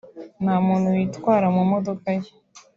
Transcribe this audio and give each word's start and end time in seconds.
nta 0.43 0.55
muntu 0.65 0.87
witwara 0.95 1.47
mu 1.55 1.63
modoka 1.71 2.07
ye 2.21 2.31